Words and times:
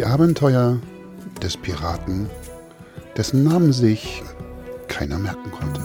Die 0.00 0.06
Abenteuer 0.06 0.80
des 1.42 1.58
Piraten, 1.58 2.30
dessen 3.18 3.44
Namen 3.44 3.70
sich 3.70 4.22
keiner 4.88 5.18
merken 5.18 5.50
konnte. 5.50 5.82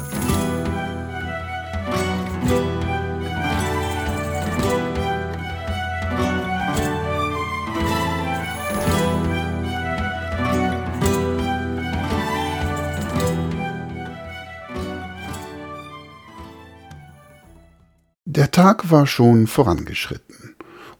Der 18.23 18.49
Tag 18.51 18.89
war 18.89 19.07
schon 19.07 19.47
vorangeschritten 19.47 20.54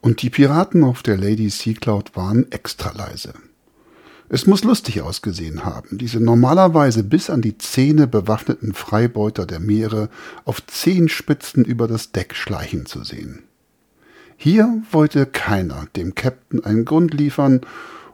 und 0.05 0.21
die 0.21 0.29
Piraten 0.29 0.83
auf 0.83 1.01
der 1.01 1.17
Lady 1.17 1.49
Sea 1.49 1.73
Cloud 1.73 2.15
waren 2.15 2.51
extra 2.51 2.91
leise. 2.91 3.33
Es 4.29 4.45
muss 4.45 4.63
lustig 4.63 5.01
ausgesehen 5.01 5.65
haben, 5.65 5.97
diese 5.97 6.19
normalerweise 6.19 7.03
bis 7.03 7.31
an 7.31 7.41
die 7.41 7.57
Zähne 7.57 8.05
bewaffneten 8.05 8.75
Freibeuter 8.75 9.47
der 9.47 9.59
Meere 9.59 10.09
auf 10.43 10.63
Zehenspitzen 10.67 11.65
über 11.65 11.87
das 11.87 12.11
Deck 12.11 12.35
schleichen 12.35 12.85
zu 12.85 13.03
sehen. 13.03 13.45
Hier 14.37 14.83
wollte 14.91 15.25
keiner 15.25 15.87
dem 15.95 16.13
Captain 16.13 16.63
einen 16.63 16.85
Grund 16.85 17.15
liefern, 17.15 17.61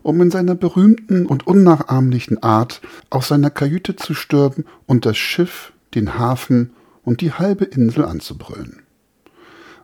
um 0.01 0.21
in 0.21 0.31
seiner 0.31 0.55
berühmten 0.55 1.25
und 1.25 1.45
unnachahmlichen 1.45 2.41
Art 2.41 2.79
aus 3.09 3.27
seiner 3.27 3.49
Kajüte 3.49 3.97
zu 3.97 4.13
stürmen 4.13 4.63
und 4.85 5.05
das 5.05 5.17
Schiff, 5.17 5.73
den 5.93 6.17
Hafen 6.17 6.71
und 7.03 7.19
die 7.19 7.33
halbe 7.33 7.65
Insel 7.65 8.05
anzubrüllen. 8.05 8.80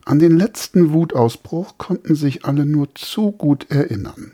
An 0.08 0.20
den 0.20 0.38
letzten 0.38 0.94
Wutausbruch 0.94 1.78
konnten 1.78 2.16
sich 2.16 2.46
alle 2.46 2.66
nur 2.66 2.96
zu 2.96 3.34
gut 3.34 3.70
erinnern. 3.70 4.32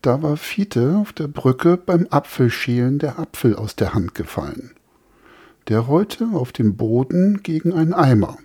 Da 0.00 0.22
war 0.22 0.38
Fiete 0.38 0.96
auf 0.96 1.12
der 1.12 1.28
Brücke 1.28 1.76
beim 1.76 2.06
Apfelschälen 2.08 2.98
der 2.98 3.18
Apfel 3.18 3.56
aus 3.56 3.76
der 3.76 3.92
Hand 3.92 4.14
gefallen. 4.14 4.70
Der 5.68 5.80
rollte 5.80 6.28
auf 6.32 6.50
dem 6.50 6.78
Boden 6.78 7.42
gegen 7.42 7.74
einen 7.74 7.92
Eimer, 7.92 8.38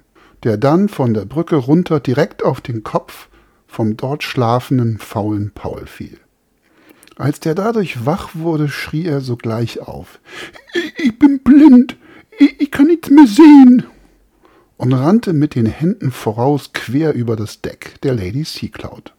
der 0.44 0.58
dann 0.58 0.90
von 0.90 1.14
der 1.14 1.24
Brücke 1.24 1.56
runter 1.56 2.02
direkt 2.02 2.44
auf 2.44 2.60
den 2.60 2.84
Kopf 2.84 3.30
vom 3.66 3.96
dort 3.96 4.22
schlafenden 4.22 4.98
faulen 4.98 5.52
Paul 5.56 5.86
fiel. 5.86 6.18
Als 7.16 7.40
der 7.40 7.56
dadurch 7.56 8.06
wach 8.06 8.32
wurde, 8.34 8.68
schrie 8.68 9.06
er 9.06 9.22
sogleich 9.22 9.80
auf. 9.80 10.20
Ich, 10.98 11.18
bin 11.18 11.40
blind, 11.40 11.96
ich 12.38 12.72
kann 12.72 12.88
nichts 12.88 13.10
mehr 13.10 13.28
sehen 13.28 13.86
und 14.80 14.94
rannte 14.94 15.34
mit 15.34 15.56
den 15.56 15.66
Händen 15.66 16.10
voraus 16.10 16.72
quer 16.74 17.14
über 17.14 17.36
das 17.36 17.62
Deck 17.62 18.00
der 18.02 18.14
Lady 18.14 18.46
Sea 18.46 18.70
Cloud. 18.70 19.14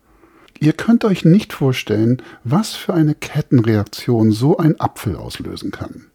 Ihr 0.59 0.73
könnt 0.73 1.05
euch 1.05 1.25
nicht 1.27 1.53
vorstellen, 1.53 2.23
was 2.45 2.75
für 2.75 2.95
eine 2.95 3.15
Kettenreaktion 3.15 4.33
so 4.33 4.57
ein 4.57 4.81
Apfel 4.81 5.17
auslösen 5.17 5.71
kann. 5.71 6.07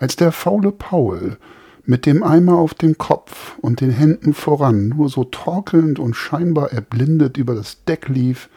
Als 0.00 0.16
der 0.16 0.32
faule 0.32 0.72
Paul 0.72 1.36
mit 1.84 2.06
dem 2.06 2.22
Eimer 2.22 2.56
auf 2.56 2.72
dem 2.72 2.96
Kopf 2.96 3.58
und 3.58 3.82
den 3.82 3.90
Händen 3.90 4.32
voran 4.32 4.88
nur 4.88 5.10
so 5.10 5.24
torkelnd 5.24 5.98
und 5.98 6.14
scheinbar 6.14 6.72
erblindet 6.72 7.36
über 7.36 7.54
das 7.54 7.84
Deck 7.84 8.08
lief, 8.08 8.48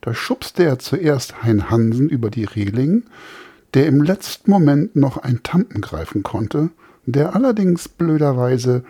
da 0.00 0.12
schubste 0.12 0.64
er 0.64 0.80
zuerst 0.80 1.44
Hein 1.44 1.70
Hansen 1.70 2.08
über 2.08 2.30
die 2.30 2.44
Reling, 2.44 3.04
der 3.74 3.86
im 3.86 4.02
letzten 4.02 4.50
Moment 4.50 4.96
noch 4.96 5.18
ein 5.18 5.44
Tampen 5.44 5.80
greifen 5.80 6.24
konnte, 6.24 6.70
der 7.06 7.36
allerdings 7.36 7.88
blöderweise 7.88 8.82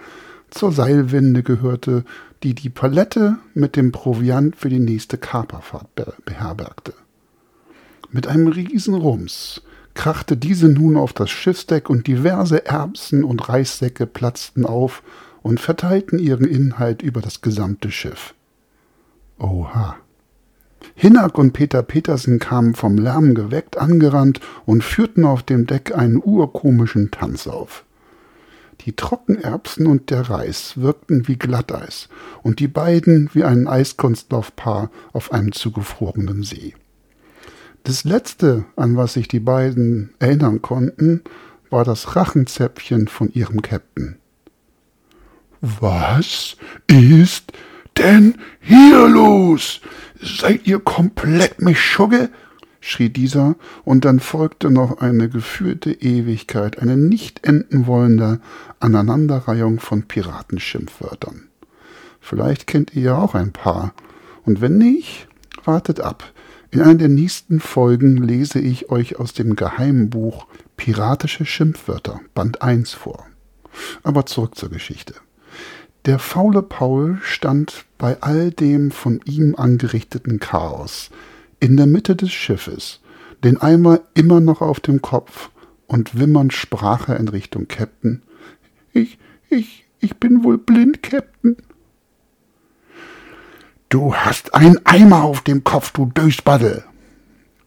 zur 0.53 0.73
Seilwinde 0.73 1.43
gehörte, 1.43 2.05
die 2.43 2.55
die 2.55 2.71
Palette 2.71 3.39
mit 3.55 3.77
dem 3.77 3.93
Proviant 3.93 4.57
für 4.57 4.69
die 4.69 4.79
nächste 4.79 5.19
Kaperfahrt 5.19 5.89
beherbergte. 6.25 6.95
Mit 8.11 8.27
einem 8.27 8.49
riesen 8.49 8.95
Rums 8.95 9.63
krachte 9.95 10.37
diese 10.37 10.69
nun 10.69 10.97
auf 10.97 11.13
das 11.13 11.31
Schiffsdeck 11.31 11.89
und 11.91 12.07
diverse 12.07 12.67
Erbsen 12.67 13.25
und 13.25 13.49
Reissäcke 13.49 14.07
platzten 14.07 14.67
auf 14.67 15.03
und 15.43 15.61
verteilten 15.61 16.19
ihren 16.19 16.47
Inhalt 16.47 17.03
über 17.03 17.21
das 17.21 17.41
gesamte 17.41 17.91
Schiff. 17.91 18.35
Oha. 19.39 19.97
Hinnack 20.95 21.39
und 21.39 21.53
Peter 21.53 21.83
Petersen 21.83 22.39
kamen 22.39 22.75
vom 22.75 22.99
Lärm 22.99 23.35
geweckt 23.35 23.79
angerannt 23.79 24.41
und 24.67 24.85
führten 24.85 25.25
auf 25.25 25.43
dem 25.43 25.67
Deck 25.67 25.97
einen 25.97 26.21
urkomischen 26.23 27.11
Tanz 27.11 27.47
auf. 27.47 27.85
Die 28.85 28.97
Trockenerbsen 28.97 29.87
und 29.87 30.11
der 30.11 30.29
Reis 30.29 30.77
wirkten 30.77 31.29
wie 31.29 31.37
Glatteis 31.37 32.09
und 32.43 32.59
die 32.59 32.69
beiden 32.69 33.31
wie 33.33 33.45
ein 33.45 33.69
Eiskunstlaufpaar 33.69 34.91
auf 35.13 35.33
einem 35.33 35.53
zugefrorenen 35.53 36.43
See. 36.43 36.75
Das 37.85 38.05
letzte, 38.05 38.65
an 38.77 38.97
was 38.97 39.15
sich 39.15 39.29
die 39.29 39.41
beiden 39.41 40.15
erinnern 40.19 40.63
konnten, 40.63 41.23
war 41.71 41.85
das 41.85 42.17
Rachenzäpfchen 42.17 43.09
von 43.09 43.33
ihrem 43.33 43.63
Captain. 43.63 44.17
Was 45.61 46.57
ist 46.89 47.53
denn 47.97 48.39
hier 48.61 49.09
los? 49.09 49.81
Seid 50.21 50.67
ihr 50.67 50.81
komplett 50.81 51.63
Mischugge? 51.63 52.31
Schrie 52.83 53.09
dieser, 53.09 53.55
und 53.85 54.05
dann 54.05 54.21
folgte 54.21 54.71
noch 54.71 54.99
eine 54.99 55.31
geführte 55.31 55.93
Ewigkeit, 55.93 56.81
eine 56.81 56.97
nicht 56.97 57.47
enden 57.47 57.87
wollende 57.87 58.41
Aneinanderreihung 58.81 59.81
von 59.81 60.03
Piratenschimpfwörtern. 60.03 61.49
Vielleicht 62.21 62.67
kennt 62.67 62.95
ihr 62.95 63.03
ja 63.03 63.19
auch 63.19 63.35
ein 63.35 63.53
paar, 63.53 63.95
und 64.45 64.61
wenn 64.61 64.79
nicht, 64.79 65.29
wartet 65.65 66.01
ab. 66.01 66.33
In 66.73 66.81
einer 66.81 66.97
der 66.97 67.09
nächsten 67.09 67.61
Folgen 67.61 68.17
lese 68.17 68.59
ich 68.59 68.91
euch 68.91 69.19
aus 69.19 69.33
dem 69.33 69.57
geheimen 69.57 70.11
Buch 70.11 70.47
Piratische 70.77 71.45
Schimpfwörter, 71.47 72.21
Band 72.35 72.63
1 72.63 72.93
vor. 72.93 73.27
Aber 74.03 74.27
zurück 74.27 74.57
zur 74.57 74.71
Geschichte. 74.71 75.15
Der 76.05 76.19
faule 76.19 76.63
Paul 76.63 77.19
stand 77.23 77.85
bei 77.97 78.21
all 78.21 78.51
dem 78.51 78.91
von 78.91 79.21
ihm 79.25 79.55
angerichteten 79.55 80.41
Chaos 80.41 81.11
in 81.63 81.77
der 81.77 81.87
Mitte 81.87 82.17
des 82.17 82.33
Schiffes, 82.33 82.99
den 83.45 83.57
Eimer 83.57 84.01
immer 84.15 84.41
noch 84.41 84.63
auf 84.63 84.81
dem 84.81 85.01
Kopf, 85.01 85.51
und 85.87 86.19
wimmernd 86.19 86.53
sprach 86.53 87.09
er 87.09 87.21
in 87.21 87.29
Richtung 87.29 87.69
Captain. 87.69 88.23
Ich, 88.93 89.17
ich, 89.49 89.87
ich 90.01 90.17
bin 90.17 90.43
wohl 90.43 90.59
blind, 90.59 91.05
Captain. 91.05 91.57
Du 93.91 94.13
hast 94.13 94.55
einen 94.57 94.85
Eimer 94.87 95.23
auf 95.23 95.43
dem 95.43 95.63
Kopf, 95.63 95.93
du 95.93 96.07
Dösbaddel. 96.07 96.83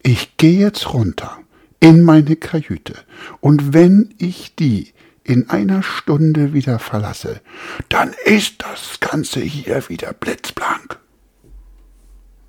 Ich 0.03 0.35
gehe 0.35 0.59
jetzt 0.59 0.93
runter 0.93 1.37
in 1.79 2.03
meine 2.03 2.35
Kajüte, 2.35 2.95
und 3.39 3.73
wenn 3.73 4.13
ich 4.17 4.55
die 4.55 4.91
in 5.23 5.49
einer 5.49 5.83
Stunde 5.83 6.51
wieder 6.51 6.79
verlasse, 6.79 7.39
dann 7.87 8.13
ist 8.25 8.55
das 8.61 8.99
Ganze 8.99 9.39
hier 9.39 9.87
wieder 9.87 10.11
blitzblank. 10.11 10.99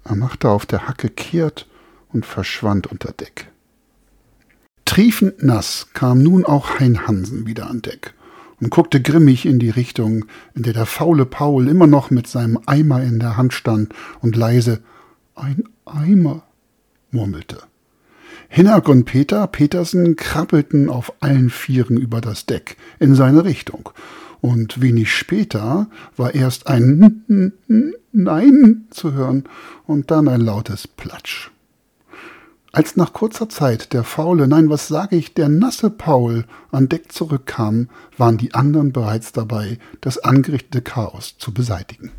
Er 0.09 0.15
machte 0.15 0.49
auf 0.49 0.67
der 0.67 0.87
Hacke 0.87 1.09
kehrt 1.09 1.67
und 2.13 2.25
verschwand 2.25 2.87
unter 2.87 3.13
Deck. 3.13 3.51
Triefend 4.85 5.43
nass 5.43 5.89
kam 5.95 6.23
nun 6.23 6.45
auch 6.45 6.79
Hein 6.79 7.07
Hansen 7.09 7.47
wieder 7.47 7.69
an 7.69 7.83
Deck 7.83 8.15
und 8.61 8.71
guckte 8.71 9.03
grimmig 9.03 9.47
in 9.47 9.59
die 9.59 9.71
Richtung, 9.71 10.27
in 10.55 10.63
der 10.63 10.75
der 10.75 10.87
faule 10.87 11.27
Paul 11.27 11.69
immer 11.69 11.89
noch 11.89 12.11
mit 12.11 12.29
seinem 12.29 12.61
Eimer 12.67 13.03
in 13.03 13.19
der 13.19 13.37
Hand 13.37 13.53
stand 13.53 13.93
und 14.21 14.37
leise 14.37 14.81
Ein 15.35 15.65
Eimer 15.85 16.45
murmelte. 17.11 17.59
Hinnack 18.49 18.89
und 18.89 19.07
Peter 19.07 19.47
Petersen 19.49 20.15
krabbelten 20.15 20.89
auf 20.89 21.13
allen 21.21 21.51
Vieren 21.51 21.97
über 21.97 22.21
das 22.21 22.47
Deck 22.47 22.77
in 23.01 23.17
seine 23.17 23.45
Richtung 23.45 23.91
und 24.41 24.81
wenig 24.81 25.13
später 25.13 25.89
war 26.17 26.35
erst 26.35 26.67
ein 26.67 27.53
Nein 28.13 28.87
zu 28.91 29.13
hören 29.13 29.45
und 29.87 30.11
dann 30.11 30.29
ein 30.29 30.41
lautes 30.41 30.89
Platsch. 30.89 31.51
Als 32.73 32.95
nach 32.95 33.15
kurzer 33.15 33.49
Zeit 33.49 33.95
der 33.95 34.05
faule, 34.05 34.47
nein, 34.47 34.69
was 34.69 34.89
sage 34.89 35.17
ich, 35.17 35.33
der 35.33 35.49
nasse 35.49 35.89
Paul 35.89 36.45
an 36.71 36.91
Deck 36.91 37.11
zurückkam, 37.11 37.89
waren 38.19 38.37
die 38.37 38.53
anderen 38.53 38.93
bereits 38.93 39.33
dabei, 39.33 39.79
das 40.03 40.19
angerichtete 40.19 40.83
Chaos 40.83 41.37
zu 41.39 41.55
beseitigen. 41.55 42.13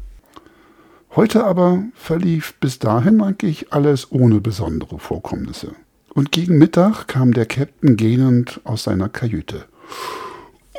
Heute 1.15 1.45
aber 1.45 1.83
verlief 1.93 2.55
bis 2.59 2.79
dahin 2.79 3.21
eigentlich 3.21 3.71
alles 3.71 4.11
ohne 4.11 4.41
besondere 4.41 4.97
Vorkommnisse. 4.97 5.73
Und 6.09 6.31
gegen 6.31 6.57
Mittag 6.57 7.07
kam 7.07 7.33
der 7.33 7.45
Captain 7.45 7.95
gähnend 7.95 8.59
aus 8.63 8.83
seiner 8.83 9.09
Kajüte. 9.09 9.65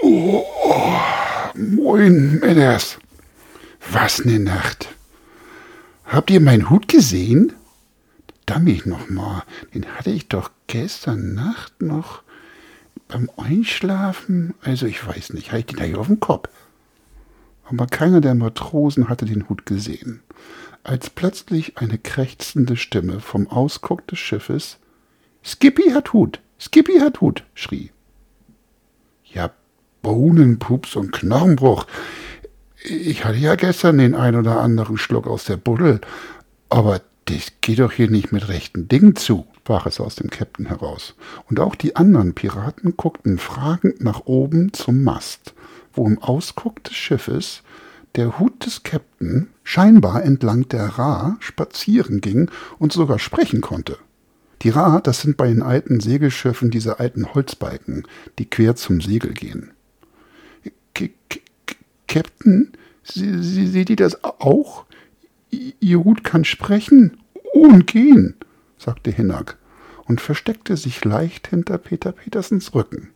Oh, 0.03 0.45
oh. 0.65 1.28
Moin, 1.55 2.39
Männers. 2.41 2.99
Was 3.91 4.25
ne 4.25 4.39
Nacht. 4.39 4.89
Habt 6.05 6.31
ihr 6.31 6.41
meinen 6.41 6.71
Hut 6.71 6.89
gesehen? 6.89 7.53
Damit 8.47 8.87
noch 8.87 9.09
mal. 9.09 9.45
Den 9.75 9.87
hatte 9.87 10.11
ich 10.11 10.29
doch 10.29 10.51
gestern 10.67 11.35
Nacht 11.35 11.83
noch 11.83 12.23
beim 13.09 13.31
Einschlafen. 13.37 14.55
Also 14.63 14.87
ich 14.87 15.07
weiß 15.07 15.33
nicht, 15.35 15.49
hatte 15.49 15.61
ich 15.61 15.67
den 15.67 15.77
da 15.77 15.85
hier 15.85 15.99
auf 15.99 16.07
dem 16.07 16.21
Kopf. 16.21 16.49
aber 17.71 17.87
keiner 17.87 18.21
der 18.21 18.35
Matrosen 18.35 19.09
hatte 19.09 19.27
den 19.27 19.49
Hut 19.49 19.67
gesehen, 19.67 20.23
als 20.85 21.11
plötzlich 21.11 21.79
eine 21.79 21.99
krächzende 21.99 22.77
Stimme 22.77 23.21
vom 23.21 23.47
Ausguck 23.49 24.07
des 24.07 24.19
Schiffes 24.19 24.79
Skippy 25.45 25.91
hat 25.91 26.13
Hut, 26.13 26.41
Skippy 26.61 26.99
hat 26.99 27.21
Hut, 27.21 27.45
schrie. 27.55 27.91
Ja, 29.25 29.51
Bohnenpups 30.03 30.97
und 30.97 31.13
Knochenbruch. 31.13 31.87
Ich 32.85 33.25
hatte 33.25 33.39
ja 33.39 33.55
gestern 33.57 33.99
den 33.99 34.15
ein 34.15 34.37
oder 34.37 34.61
anderen 34.61 34.99
Schluck 34.99 35.27
aus 35.27 35.45
der 35.45 35.57
Buddel, 35.57 36.01
aber 36.69 37.01
das 37.25 37.53
geht 37.61 37.81
doch 37.81 37.93
hier 37.93 38.11
nicht 38.11 38.33
mit 38.33 38.49
rechten 38.49 38.89
Dingen 38.89 39.17
zu, 39.17 39.47
sprach 39.59 39.87
es 39.87 40.01
aus 40.01 40.15
dem 40.17 40.31
Käpt'n 40.31 40.67
heraus. 40.67 41.15
Und 41.51 41.61
auch 41.61 41.75
die 41.75 41.97
anderen 41.97 42.35
Piraten 42.35 42.97
guckten 42.97 43.39
fragend 43.39 44.03
nach 44.03 44.23
oben 44.25 44.73
zum 44.73 45.05
Mast, 45.05 45.55
wo 45.93 46.07
im 46.07 46.19
Ausguck 46.23 46.83
des 46.85 46.95
Schiffes 46.95 47.63
der 48.15 48.39
Hut 48.39 48.65
des 48.65 48.85
Käpt'n 48.85 49.49
scheinbar 49.63 50.25
entlang 50.25 50.69
der 50.69 50.87
Ra 50.99 51.37
spazieren 51.41 52.23
ging 52.23 52.51
und 52.79 52.93
sogar 52.93 53.19
sprechen 53.19 53.61
konnte. 53.61 53.99
Die 54.63 54.71
Ra, 54.71 55.01
das 55.01 55.21
sind 55.21 55.37
bei 55.37 55.49
den 55.49 55.63
alten 55.63 56.01
Segelschiffen 56.01 56.71
diese 56.71 56.99
alten 56.99 57.35
Holzbalken, 57.35 58.07
die 58.39 58.49
quer 58.49 58.75
zum 58.75 59.01
Segel 59.01 59.35
gehen. 59.35 59.73
Captain, 62.07 62.73
seht 63.05 63.91
ihr 63.91 63.97
das 63.97 64.25
auch? 64.25 64.85
Ihr 65.51 66.05
Hut 66.05 66.25
kann 66.25 66.45
sprechen 66.45 67.19
und 67.55 67.87
gehen, 67.87 68.35
sagte 68.79 69.11
Hinnack 69.11 69.57
und 70.07 70.21
versteckte 70.21 70.77
sich 70.77 71.05
leicht 71.05 71.49
hinter 71.49 71.79
Peter 71.79 72.13
Petersens 72.13 72.75
Rücken. 72.75 73.11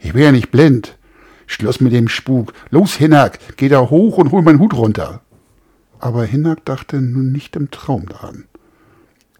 Ich 0.00 0.12
bin 0.12 0.22
ja 0.22 0.32
nicht 0.32 0.50
blind. 0.50 0.98
Schluss 1.46 1.80
mit 1.80 1.92
dem 1.92 2.08
Spuk. 2.08 2.52
Los, 2.70 2.94
Hinnack, 2.94 3.38
geh 3.56 3.68
da 3.68 3.90
hoch 3.90 4.18
und 4.18 4.32
hol 4.32 4.42
meinen 4.42 4.58
Hut 4.58 4.74
runter. 4.74 5.22
Aber 5.98 6.24
Hinnack 6.24 6.64
dachte 6.64 7.00
nun 7.00 7.32
nicht 7.32 7.56
im 7.56 7.70
Traum 7.70 8.06
daran. 8.06 8.44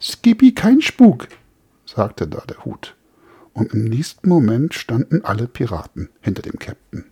Skippy, 0.00 0.52
kein 0.52 0.80
Spuk, 0.80 1.28
sagte 1.86 2.26
da 2.26 2.42
der 2.48 2.64
Hut. 2.64 2.94
Und 3.52 3.72
im 3.72 3.84
nächsten 3.84 4.28
Moment 4.28 4.74
standen 4.74 5.24
alle 5.24 5.46
Piraten 5.46 6.08
hinter 6.20 6.42
dem 6.42 6.58
Käpt'n. 6.58 7.04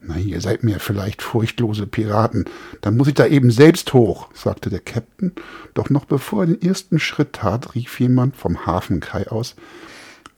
Na, 0.00 0.16
ihr 0.16 0.40
seid 0.40 0.62
mir 0.62 0.78
vielleicht 0.78 1.22
furchtlose 1.22 1.86
Piraten, 1.86 2.44
dann 2.80 2.96
muss 2.96 3.08
ich 3.08 3.14
da 3.14 3.26
eben 3.26 3.50
selbst 3.50 3.92
hoch, 3.92 4.28
sagte 4.32 4.70
der 4.70 4.80
Käpt'n, 4.80 5.32
doch 5.74 5.90
noch 5.90 6.04
bevor 6.04 6.44
er 6.44 6.46
den 6.46 6.62
ersten 6.62 7.00
Schritt 7.00 7.32
tat, 7.32 7.74
rief 7.74 7.98
jemand 7.98 8.36
vom 8.36 8.64
Hafenkai 8.64 9.26
aus, 9.26 9.56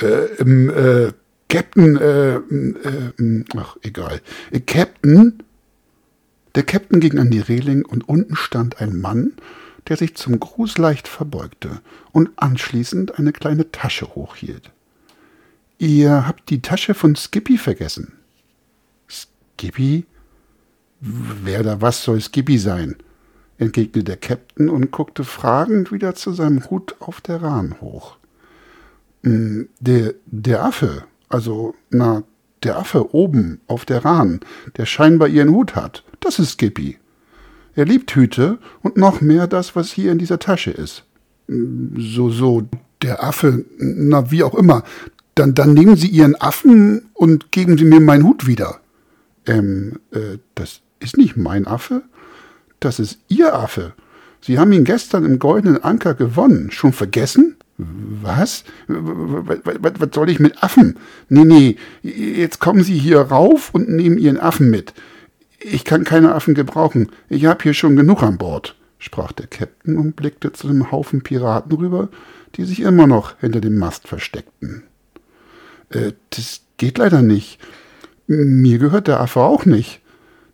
äh, 0.00 0.06
ähm, 0.38 0.70
äh, 0.70 1.12
Captain, 1.50 1.96
äh, 1.96 2.36
äh, 2.36 3.44
ach, 3.56 3.76
egal, 3.82 4.22
äh, 4.50 4.60
Captain? 4.60 5.42
Der 6.54 6.62
Captain 6.62 7.00
ging 7.00 7.18
an 7.18 7.30
die 7.30 7.40
Reling 7.40 7.84
und 7.84 8.08
unten 8.08 8.36
stand 8.36 8.80
ein 8.80 9.00
Mann, 9.00 9.32
der 9.88 9.96
sich 9.96 10.16
zum 10.16 10.40
Gruß 10.40 10.78
leicht 10.78 11.06
verbeugte 11.06 11.80
und 12.12 12.30
anschließend 12.36 13.18
eine 13.18 13.32
kleine 13.32 13.70
Tasche 13.72 14.14
hochhielt. 14.14 14.70
Ihr 15.78 16.26
habt 16.26 16.50
die 16.50 16.62
Tasche 16.62 16.94
von 16.94 17.16
Skippy 17.16 17.58
vergessen. 17.58 18.12
Skippy? 19.60 20.06
Wer 21.00 21.62
da 21.62 21.82
was 21.82 22.02
soll 22.02 22.20
Skippy 22.20 22.56
sein? 22.56 22.96
entgegnete 23.58 24.04
der 24.04 24.18
Käpt'n 24.18 24.70
und 24.70 24.90
guckte 24.90 25.22
fragend 25.22 25.92
wieder 25.92 26.14
zu 26.14 26.32
seinem 26.32 26.70
Hut 26.70 26.96
auf 26.98 27.20
der 27.20 27.42
Rahn 27.42 27.74
hoch. 27.82 28.16
Hm, 29.22 29.68
der, 29.80 30.14
der 30.24 30.64
Affe, 30.64 31.04
also, 31.28 31.74
na, 31.90 32.22
der 32.62 32.78
Affe 32.78 33.14
oben 33.14 33.60
auf 33.66 33.84
der 33.84 34.02
Rahn, 34.02 34.40
der 34.78 34.86
scheinbar 34.86 35.28
ihren 35.28 35.50
Hut 35.50 35.76
hat, 35.76 36.04
das 36.20 36.38
ist 36.38 36.52
Skippy. 36.52 36.96
Er 37.74 37.84
liebt 37.84 38.14
Hüte 38.14 38.58
und 38.80 38.96
noch 38.96 39.20
mehr 39.20 39.46
das, 39.46 39.76
was 39.76 39.92
hier 39.92 40.10
in 40.10 40.16
dieser 40.16 40.38
Tasche 40.38 40.70
ist. 40.70 41.04
Hm, 41.48 41.96
so, 41.98 42.30
so, 42.30 42.66
der 43.02 43.22
Affe, 43.22 43.66
na, 43.76 44.30
wie 44.30 44.42
auch 44.42 44.54
immer. 44.54 44.84
Dann, 45.34 45.54
dann 45.54 45.74
nehmen 45.74 45.96
Sie 45.96 46.08
Ihren 46.08 46.34
Affen 46.40 47.10
und 47.12 47.52
geben 47.52 47.76
Sie 47.76 47.84
mir 47.84 48.00
meinen 48.00 48.24
Hut 48.24 48.46
wieder 48.46 48.80
ähm, 49.46 50.00
äh, 50.12 50.38
das 50.54 50.80
ist 51.00 51.16
nicht 51.16 51.36
mein 51.36 51.66
Affe, 51.66 52.02
das 52.80 52.98
ist 52.98 53.18
Ihr 53.28 53.54
Affe. 53.54 53.94
Sie 54.40 54.58
haben 54.58 54.72
ihn 54.72 54.84
gestern 54.84 55.24
im 55.24 55.38
Goldenen 55.38 55.82
Anker 55.82 56.14
gewonnen. 56.14 56.70
Schon 56.70 56.92
vergessen? 56.92 57.56
Was? 57.76 58.64
Was, 58.86 59.92
was 59.98 60.08
soll 60.14 60.30
ich 60.30 60.40
mit 60.40 60.62
Affen? 60.62 60.98
Nee, 61.28 61.44
nee, 61.44 61.76
jetzt 62.02 62.58
kommen 62.58 62.82
Sie 62.82 62.98
hier 62.98 63.20
rauf 63.20 63.70
und 63.72 63.88
nehmen 63.88 64.18
Ihren 64.18 64.38
Affen 64.38 64.70
mit. 64.70 64.92
Ich 65.58 65.84
kann 65.84 66.04
keine 66.04 66.34
Affen 66.34 66.54
gebrauchen. 66.54 67.10
Ich 67.28 67.44
habe 67.44 67.62
hier 67.62 67.74
schon 67.74 67.96
genug 67.96 68.22
an 68.22 68.38
Bord, 68.38 68.76
sprach 68.98 69.32
der 69.32 69.50
Käpt'n 69.50 69.96
und 69.96 70.16
blickte 70.16 70.52
zu 70.52 70.68
dem 70.68 70.90
Haufen 70.90 71.22
Piraten 71.22 71.72
rüber, 71.72 72.08
die 72.56 72.64
sich 72.64 72.80
immer 72.80 73.06
noch 73.06 73.38
hinter 73.40 73.60
dem 73.60 73.78
Mast 73.78 74.08
versteckten. 74.08 74.84
Äh, 75.90 76.12
das 76.30 76.62
geht 76.76 76.98
leider 76.98 77.22
nicht. 77.22 77.58
Mir 78.32 78.78
gehört 78.78 79.08
der 79.08 79.18
Affe 79.18 79.40
auch 79.40 79.66
nicht. 79.66 80.00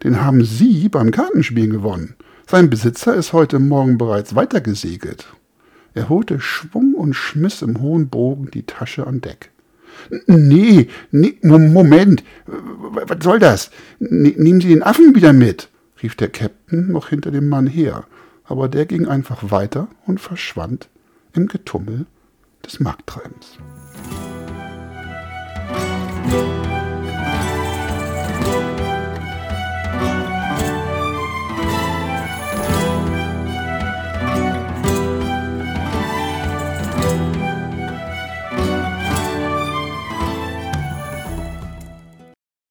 Den 0.03 0.25
haben 0.25 0.43
Sie 0.47 0.89
beim 0.89 1.11
Kartenspielen 1.11 1.69
gewonnen. 1.69 2.15
Sein 2.47 2.71
Besitzer 2.71 3.15
ist 3.15 3.35
heute 3.35 3.59
Morgen 3.59 3.99
bereits 3.99 4.35
weitergesegelt. 4.35 5.27
Er 5.93 6.09
holte 6.09 6.41
Schwung 6.41 6.95
und 6.95 7.13
schmiss 7.13 7.61
im 7.61 7.83
hohen 7.83 8.09
Bogen 8.09 8.51
die 8.51 8.63
Tasche 8.63 9.07
an 9.07 9.21
Deck. 9.21 9.51
Nee, 10.27 10.89
nee, 11.11 11.37
Moment, 11.43 12.25
was 12.47 13.23
soll 13.23 13.41
das? 13.41 13.71
Nehmen 13.99 14.63
Sie 14.63 14.69
den 14.69 14.83
Affen 14.83 15.15
wieder 15.15 15.35
mit, 15.35 15.69
rief 16.03 16.15
der 16.15 16.33
Käpt'n 16.33 16.91
noch 16.91 17.11
hinter 17.11 17.31
dem 17.31 17.51
Mann 17.51 17.67
her, 17.67 18.07
aber 18.45 18.71
der 18.71 18.87
ging 18.87 19.07
einfach 19.07 19.51
weiter 19.51 19.89
und 20.07 20.19
verschwand 20.19 20.89
im 21.35 21.47
Getummel 21.47 22.07
des 22.65 22.81
Markttreibens. 22.81 23.59
Musik 26.25 26.66